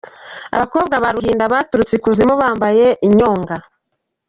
Abakobwa 0.55 0.95
ba 1.03 1.09
Ruhinda 1.15 1.51
baturutse 1.53 1.93
ikuzimu 1.95 2.33
bambaye 2.41 2.85
inyonga. 3.07 3.55